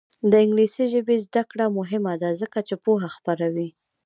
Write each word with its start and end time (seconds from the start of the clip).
د 0.31 0.33
انګلیسي 0.43 0.85
ژبې 0.93 1.15
زده 1.25 1.43
کړه 1.49 1.65
مهمه 1.77 2.13
ده 2.21 2.29
ځکه 2.41 2.59
چې 2.67 2.75
پوهه 2.83 3.09
خپروي. 3.15 3.69